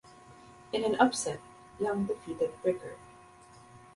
[0.73, 1.39] In an upset,
[1.79, 2.95] Young defeated Bricker.